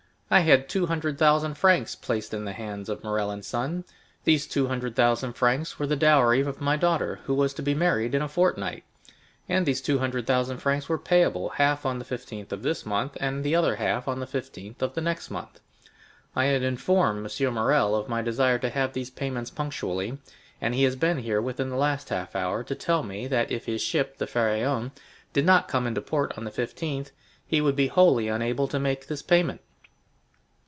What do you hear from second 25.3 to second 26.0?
did not come into